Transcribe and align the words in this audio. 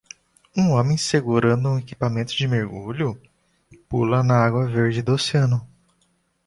Um 0.57 0.71
homem 0.71 0.97
segurando 0.97 1.77
equipamento 1.77 2.35
de 2.35 2.47
mergulho? 2.47 3.21
pula 3.87 4.23
na 4.23 4.43
água 4.43 4.65
verde 4.67 4.99
do 5.03 5.13
oceano. 5.13 5.63